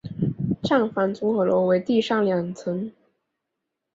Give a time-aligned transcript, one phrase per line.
[0.63, 2.91] 站房综合楼为地上两层。